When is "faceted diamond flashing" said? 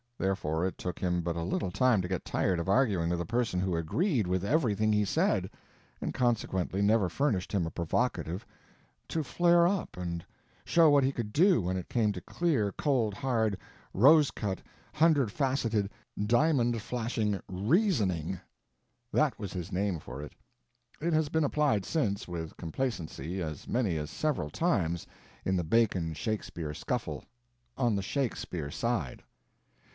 15.31-17.39